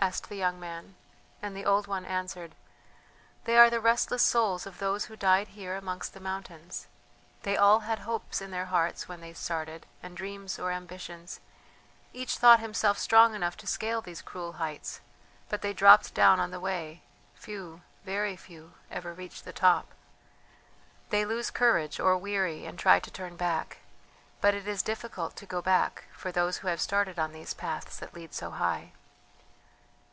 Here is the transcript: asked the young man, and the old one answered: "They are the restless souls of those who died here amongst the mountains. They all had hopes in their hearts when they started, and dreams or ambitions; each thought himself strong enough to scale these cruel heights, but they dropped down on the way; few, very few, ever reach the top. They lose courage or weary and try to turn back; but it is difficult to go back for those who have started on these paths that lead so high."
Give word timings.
asked 0.00 0.28
the 0.28 0.36
young 0.36 0.60
man, 0.60 0.94
and 1.42 1.56
the 1.56 1.64
old 1.64 1.88
one 1.88 2.04
answered: 2.04 2.54
"They 3.44 3.58
are 3.58 3.68
the 3.68 3.80
restless 3.80 4.22
souls 4.22 4.64
of 4.64 4.78
those 4.78 5.06
who 5.06 5.16
died 5.16 5.48
here 5.48 5.76
amongst 5.76 6.14
the 6.14 6.20
mountains. 6.20 6.86
They 7.42 7.56
all 7.56 7.80
had 7.80 7.98
hopes 7.98 8.40
in 8.40 8.52
their 8.52 8.66
hearts 8.66 9.08
when 9.08 9.20
they 9.20 9.32
started, 9.34 9.86
and 10.00 10.16
dreams 10.16 10.56
or 10.56 10.70
ambitions; 10.70 11.40
each 12.12 12.38
thought 12.38 12.60
himself 12.60 12.96
strong 12.96 13.34
enough 13.34 13.56
to 13.56 13.66
scale 13.66 14.00
these 14.00 14.22
cruel 14.22 14.52
heights, 14.54 15.00
but 15.48 15.62
they 15.62 15.72
dropped 15.72 16.14
down 16.14 16.38
on 16.38 16.52
the 16.52 16.60
way; 16.60 17.02
few, 17.34 17.82
very 18.04 18.36
few, 18.36 18.74
ever 18.92 19.12
reach 19.12 19.42
the 19.42 19.52
top. 19.52 19.88
They 21.10 21.24
lose 21.24 21.50
courage 21.50 21.98
or 21.98 22.16
weary 22.16 22.66
and 22.66 22.78
try 22.78 23.00
to 23.00 23.10
turn 23.10 23.36
back; 23.36 23.78
but 24.40 24.54
it 24.54 24.68
is 24.68 24.80
difficult 24.80 25.34
to 25.36 25.44
go 25.44 25.60
back 25.60 26.04
for 26.12 26.30
those 26.30 26.58
who 26.58 26.68
have 26.68 26.80
started 26.80 27.18
on 27.18 27.32
these 27.32 27.52
paths 27.52 27.98
that 27.98 28.14
lead 28.14 28.32
so 28.32 28.52
high." 28.52 28.92